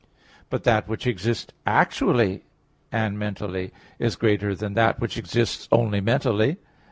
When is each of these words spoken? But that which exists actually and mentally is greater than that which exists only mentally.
But 0.49 0.63
that 0.63 0.87
which 0.87 1.05
exists 1.05 1.53
actually 1.63 2.41
and 2.91 3.19
mentally 3.19 3.71
is 3.99 4.15
greater 4.15 4.55
than 4.55 4.73
that 4.73 4.99
which 4.99 5.15
exists 5.15 5.67
only 5.71 6.01
mentally. 6.01 6.57